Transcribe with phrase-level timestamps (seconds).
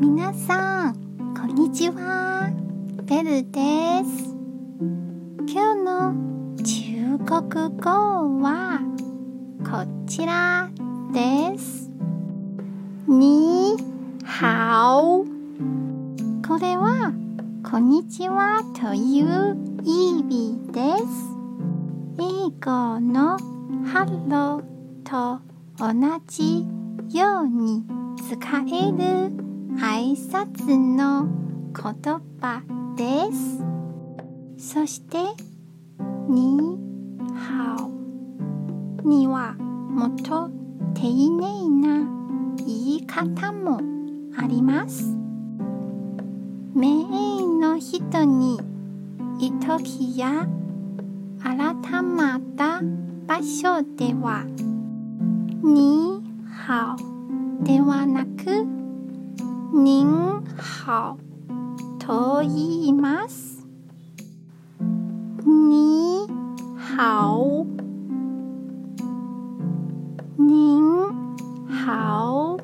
[0.00, 0.94] 皆さん、
[1.38, 2.50] こんにちは。
[3.04, 4.34] ベルです。
[5.46, 6.14] 今日の
[6.64, 7.90] 中国語
[8.40, 8.80] は
[9.62, 10.70] こちら
[11.12, 11.90] です。
[13.06, 13.76] に
[14.40, 15.26] 好。
[16.48, 17.12] これは、
[17.70, 19.54] こんにちはという
[19.84, 21.04] 意味です。
[22.18, 23.36] 英語の
[23.84, 24.62] Hello
[25.04, 25.40] と
[25.76, 25.92] 同
[26.26, 26.64] じ
[27.14, 27.84] ように
[28.16, 29.49] 使える
[29.82, 31.26] 挨拶の
[31.72, 32.62] 言葉
[32.98, 33.32] で
[34.58, 34.74] す。
[34.74, 35.16] そして、
[36.28, 36.76] に
[37.48, 40.50] 好にはもっと
[40.92, 42.06] 丁寧な
[42.58, 43.80] 言い方も
[44.36, 45.16] あります。
[46.74, 48.60] メインの人に
[49.40, 50.46] いときや
[51.42, 52.82] 改まった
[53.26, 54.44] 場所では、
[55.64, 56.22] に
[56.68, 58.79] 好ではなく、
[59.72, 61.16] 您好
[61.98, 63.64] と言います。
[65.46, 66.26] 你
[66.76, 67.64] 好，
[70.36, 70.82] 您
[71.68, 72.58] 好。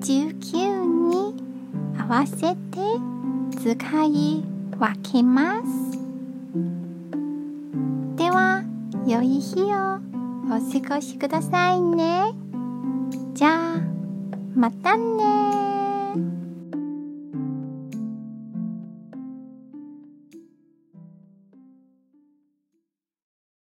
[0.00, 1.34] 19に
[1.98, 2.80] 合わせて
[3.62, 4.42] 使い
[4.78, 5.98] 分けます。
[8.16, 8.64] では、
[9.06, 9.66] 良い日を
[10.46, 12.32] お過ごしくださいね。
[13.34, 13.93] じゃあ、
[14.64, 15.33] またね